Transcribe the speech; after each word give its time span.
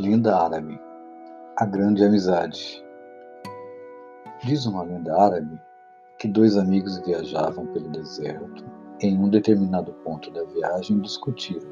Lenda 0.00 0.34
árabe: 0.34 0.80
A 1.58 1.66
grande 1.66 2.02
amizade. 2.02 2.82
Diz 4.42 4.64
uma 4.64 4.82
lenda 4.82 5.14
árabe 5.14 5.60
que 6.18 6.26
dois 6.26 6.56
amigos 6.56 6.96
viajavam 7.04 7.66
pelo 7.66 7.90
deserto. 7.90 8.64
Em 9.02 9.18
um 9.18 9.28
determinado 9.28 9.92
ponto 10.02 10.30
da 10.30 10.42
viagem, 10.44 11.00
discutiram, 11.00 11.70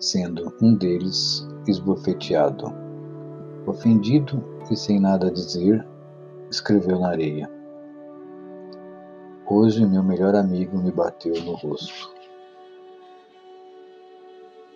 sendo 0.00 0.52
um 0.60 0.74
deles 0.74 1.46
esbofeteado. 1.68 2.74
Ofendido 3.64 4.44
e 4.68 4.74
sem 4.74 4.98
nada 4.98 5.28
a 5.28 5.32
dizer, 5.32 5.86
escreveu 6.50 6.98
na 6.98 7.10
areia: 7.10 7.48
Hoje 9.48 9.86
meu 9.86 10.02
melhor 10.02 10.34
amigo 10.34 10.82
me 10.82 10.90
bateu 10.90 11.34
no 11.44 11.52
rosto. 11.54 12.11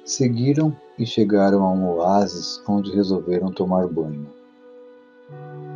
Seguiram 0.07 0.73
e 0.97 1.05
chegaram 1.05 1.65
a 1.65 1.73
um 1.73 1.85
oásis 1.97 2.63
onde 2.69 2.95
resolveram 2.95 3.51
tomar 3.51 3.89
banho. 3.89 4.31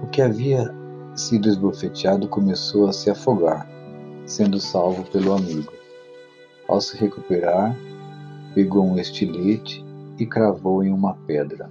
O 0.05 0.06
que 0.06 0.23
havia 0.23 0.73
sido 1.16 1.48
esbofeteado 1.48 2.29
começou 2.29 2.89
a 2.89 2.93
se 2.93 3.11
afogar, 3.11 3.69
sendo 4.25 4.61
salvo 4.61 5.03
pelo 5.11 5.33
amigo. 5.33 5.73
Ao 6.69 6.80
se 6.80 6.97
recuperar, 6.97 7.77
pegou 8.55 8.84
um 8.84 8.97
estilete 8.97 9.84
e 10.16 10.25
cravou 10.25 10.84
em 10.84 10.92
uma 10.92 11.15
pedra. 11.27 11.69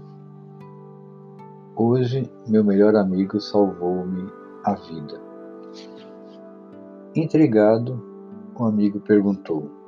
Hoje, 1.78 2.30
meu 2.46 2.62
melhor 2.62 2.94
amigo 2.98 3.40
salvou-me 3.40 4.30
a 4.66 4.74
vida. 4.74 5.18
Intrigado, 7.16 8.04
o 8.54 8.66
amigo 8.66 9.00
perguntou: 9.00 9.79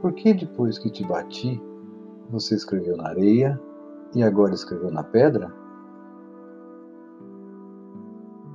por 0.00 0.12
que 0.12 0.32
depois 0.32 0.78
que 0.78 0.90
te 0.90 1.04
bati, 1.04 1.60
você 2.30 2.54
escreveu 2.54 2.96
na 2.96 3.08
areia 3.08 3.60
e 4.14 4.22
agora 4.22 4.54
escreveu 4.54 4.90
na 4.90 5.02
pedra? 5.02 5.52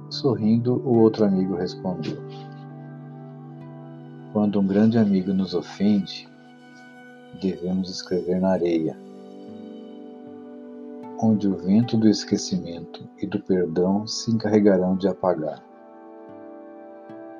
Sorrindo, 0.09 0.75
o 0.85 0.99
outro 0.99 1.25
amigo 1.25 1.55
respondeu: 1.55 2.17
Quando 4.31 4.59
um 4.59 4.67
grande 4.67 4.97
amigo 4.97 5.33
nos 5.33 5.53
ofende, 5.53 6.29
devemos 7.41 7.89
escrever 7.89 8.39
na 8.39 8.51
areia, 8.51 8.97
onde 11.19 11.47
o 11.47 11.57
vento 11.57 11.97
do 11.97 12.07
esquecimento 12.07 13.09
e 13.21 13.27
do 13.27 13.39
perdão 13.39 14.05
se 14.07 14.31
encarregarão 14.31 14.95
de 14.95 15.07
apagar. 15.07 15.63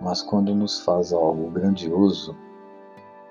Mas 0.02 0.22
quando 0.22 0.54
nos 0.54 0.82
faz 0.82 1.14
algo 1.14 1.50
grandioso, 1.52 2.36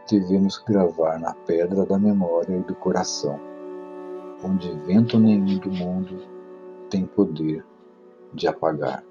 devemos 0.09 0.59
gravar 0.59 1.19
na 1.19 1.35
pedra 1.35 1.85
da 1.87 1.99
memória 1.99 2.57
e 2.57 2.63
do 2.63 2.75
coração, 2.75 3.39
onde 4.45 4.73
vento 4.87 5.19
nenhum 5.19 5.59
do 5.59 5.71
mundo 5.71 6.23
tem 6.91 7.07
poder 7.07 7.65
de 8.35 8.49
apagar. 8.49 9.05